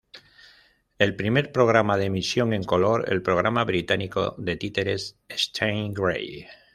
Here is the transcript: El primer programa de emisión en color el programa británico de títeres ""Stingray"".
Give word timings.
El 0.97 1.15
primer 1.15 1.51
programa 1.51 1.95
de 1.95 2.05
emisión 2.05 2.53
en 2.53 2.63
color 2.63 3.05
el 3.13 3.21
programa 3.21 3.65
británico 3.65 4.33
de 4.39 4.55
títeres 4.55 5.19
""Stingray"". 5.29 6.47